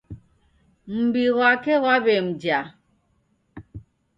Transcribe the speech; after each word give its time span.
Mumbi 0.91 1.23
ghwake 1.33 1.73
ghwaw'emja 1.81 2.59